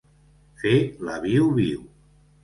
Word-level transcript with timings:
Fer 0.61 0.71
la 1.09 1.17
viu-viu. 1.25 1.85